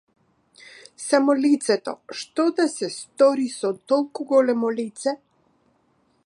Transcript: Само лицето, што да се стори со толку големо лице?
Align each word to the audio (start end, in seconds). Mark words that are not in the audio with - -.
Само 1.07 1.35
лицето, 1.41 1.93
што 2.21 2.45
да 2.61 2.65
се 2.77 2.89
стори 2.97 3.47
со 3.59 3.71
толку 3.95 4.27
големо 4.33 4.73
лице? 4.81 5.15